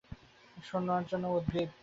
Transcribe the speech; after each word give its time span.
শোনার 0.57 1.03
জন্য 1.09 1.25
উদগ্রীব। 1.29 1.69